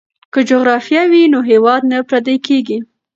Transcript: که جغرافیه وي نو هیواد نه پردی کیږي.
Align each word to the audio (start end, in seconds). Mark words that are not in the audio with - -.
که 0.33 0.39
جغرافیه 0.49 1.03
وي 1.11 1.23
نو 1.33 1.39
هیواد 1.49 1.81
نه 1.91 1.97
پردی 2.09 2.35
کیږي. 2.47 2.77